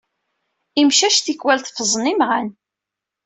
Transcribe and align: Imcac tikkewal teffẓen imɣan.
Imcac 0.79 1.17
tikkewal 1.19 1.59
teffẓen 1.61 2.11
imɣan. 2.13 2.49